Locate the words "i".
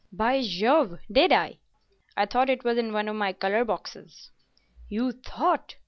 1.31-1.59, 2.17-2.25